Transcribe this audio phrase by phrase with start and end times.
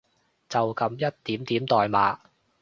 [0.49, 2.17] 就噉一點點代碼